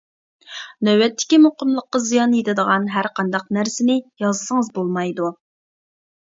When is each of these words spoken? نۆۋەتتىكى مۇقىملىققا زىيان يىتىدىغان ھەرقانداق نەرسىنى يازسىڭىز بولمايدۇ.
نۆۋەتتىكى 0.87 1.37
مۇقىملىققا 1.43 2.01
زىيان 2.05 2.33
يىتىدىغان 2.37 2.87
ھەرقانداق 2.95 3.45
نەرسىنى 3.59 3.99
يازسىڭىز 4.25 4.73
بولمايدۇ. 4.81 5.31